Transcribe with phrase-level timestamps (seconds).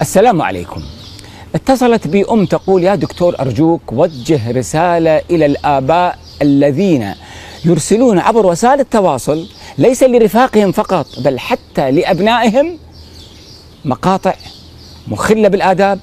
[0.00, 0.82] السلام عليكم.
[1.54, 7.14] اتصلت بي أم تقول يا دكتور أرجوك وجه رسالة إلى الآباء الذين
[7.64, 9.46] يرسلون عبر وسائل التواصل
[9.78, 12.78] ليس لرفاقهم فقط بل حتى لأبنائهم.
[13.84, 14.34] مقاطع
[15.08, 15.98] مخلة بالآداب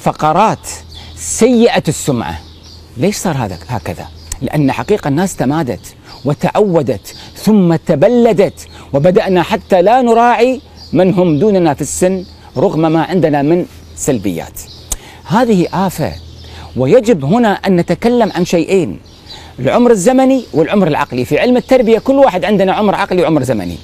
[0.00, 0.68] فقرات
[1.16, 2.40] سيئة السمعة.
[2.96, 4.06] ليش صار هذا هكذا؟
[4.42, 5.94] لأن حقيقة الناس تمادت
[6.24, 10.60] وتعودت ثم تبلدت وبدأنا حتى لا نراعي
[10.92, 12.24] من هم دوننا في السن.
[12.56, 14.60] رغم ما عندنا من سلبيات.
[15.24, 16.12] هذه آفة
[16.76, 18.98] ويجب هنا أن نتكلم عن شيئين
[19.58, 21.24] العمر الزمني والعمر العقلي.
[21.24, 23.76] في علم التربية كل واحد عندنا عمر عقلي وعمر زمني.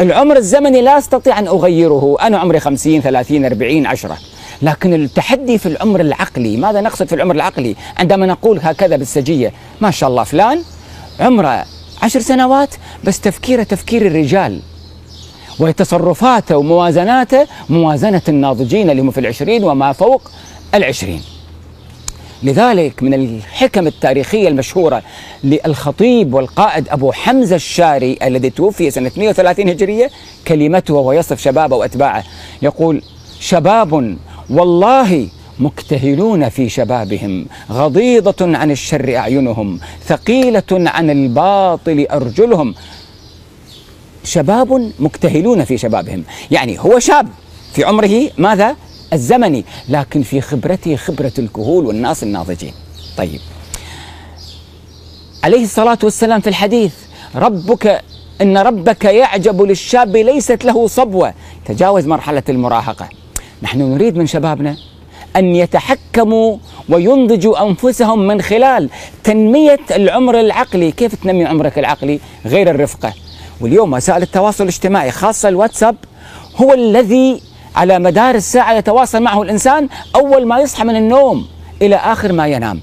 [0.00, 4.18] العمر الزمني لا أستطيع أن أغيره أنا عمري خمسين ثلاثين أربعين عشرة.
[4.62, 9.90] لكن التحدي في العمر العقلي ماذا نقصد في العمر العقلي؟ عندما نقول هكذا بالسجية ما
[9.90, 10.62] شاء الله فلان
[11.20, 11.64] عمره
[12.02, 14.60] عشر سنوات بس تفكيره تفكير الرجال.
[15.60, 20.22] وتصرفاته وموازناته موازنة الناضجين اللي هم في العشرين وما فوق
[20.74, 21.22] العشرين.
[22.42, 25.02] لذلك من الحكم التاريخية المشهورة
[25.44, 30.10] للخطيب والقائد أبو حمزة الشاري الذي توفي سنة 130 هجرية
[30.48, 32.24] كلمته وهو يصف شبابه وأتباعه.
[32.62, 33.02] يقول
[33.40, 34.16] شباب
[34.50, 35.28] والله
[35.58, 42.74] مكتهلون في شبابهم غضيضة عن الشر أعينهم ثقيلة عن الباطل أرجلهم
[44.24, 46.24] شباب مكتهلون في شبابهم.
[46.50, 47.28] يعني هو شاب
[47.72, 48.76] في عمره ماذا؟
[49.12, 52.72] الزمني لكن في خبرته خبرة الكهول والناس الناضجين.
[53.16, 53.40] طيب.
[55.44, 56.92] عليه الصلاة والسلام في الحديث
[57.34, 58.02] ربك
[58.42, 61.34] إن ربك يعجب للشاب ليست له صبوة.
[61.64, 63.08] تجاوز مرحلة المراهقة.
[63.62, 64.76] نحن نريد من شبابنا
[65.36, 66.56] أن يتحكموا
[66.88, 68.90] وينضجوا أنفسهم من خلال
[69.24, 70.92] تنمية العمر العقلي.
[70.92, 73.12] كيف تنمي عمرك العقلي؟ غير الرفقة.
[73.60, 75.96] واليوم وسائل التواصل الاجتماعي خاصة الواتساب
[76.56, 77.42] هو الذي
[77.76, 81.46] على مدار الساعة يتواصل معه الإنسان أول ما يصحى من النوم
[81.82, 82.80] إلى آخر ما ينام.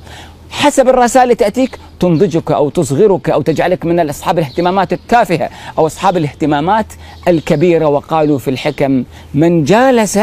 [0.49, 6.17] حسب الرسائل اللي تأتيك تنضجك أو تصغرك أو تجعلك من أصحاب الاهتمامات التافهة أو أصحاب
[6.17, 6.85] الاهتمامات
[7.27, 7.85] الكبيرة.
[7.85, 10.19] وقالوا في الحكم من جالس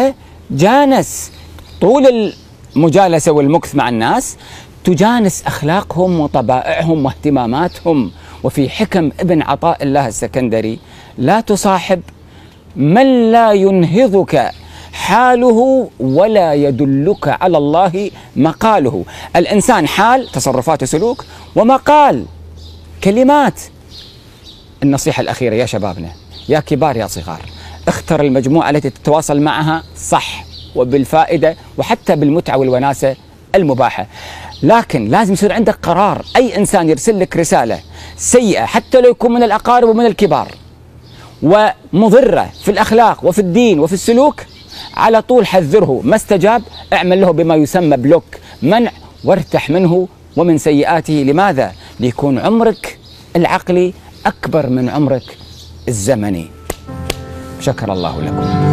[0.51, 1.33] جانس.
[1.81, 2.33] طول
[2.77, 4.37] المجالسة والمكث مع الناس
[4.85, 8.11] تجانس أخلاقهم وطبائعهم واهتماماتهم.
[8.45, 10.79] وفي حكم ابن عطاء الله السكندري
[11.19, 12.01] لا تصاحب
[12.77, 14.51] من لا ينهضك
[14.93, 19.05] حاله ولا يدلك على الله مقاله.
[19.37, 21.25] الإنسان حال تصرفات وسلوك
[21.57, 22.25] ومقال
[23.05, 23.61] كلمات.
[24.83, 26.09] النصيحة الأخيرة يا شبابنا
[26.49, 27.41] يا كبار يا صغار
[27.89, 30.45] اختر المجموعة التي تتواصل معها صح
[30.77, 33.17] وبالفائدة وحتى بالمتعة والوناسة
[33.55, 34.07] المباحة.
[34.63, 36.25] لكن لازم يصير عندك قرار.
[36.37, 37.79] أي إنسان يرسل لك رسالة
[38.17, 40.49] سيئة حتى لو يكون من الأقارب ومن الكبار
[41.43, 44.41] ومضرة في الأخلاق وفي الدين وفي السلوك
[44.97, 46.01] على طول حذره.
[46.05, 48.25] ما استجاب اعمل له بما يسمى بلوك
[48.63, 48.91] منع
[49.25, 50.09] وارتح منه.
[50.37, 52.99] ومن سيئاته لماذا؟ ليكون عمرك
[53.37, 53.95] العقلي
[54.27, 55.37] أكبر من عمرك
[55.89, 56.47] الزمني.
[57.61, 58.73] شكر الله لكم.